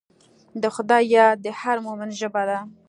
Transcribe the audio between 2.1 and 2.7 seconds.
ژبه ده.